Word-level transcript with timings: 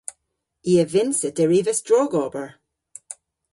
I 0.71 0.73
a 0.83 0.85
vynnsa 0.93 1.29
derivas 1.37 1.79
drogober. 1.87 2.47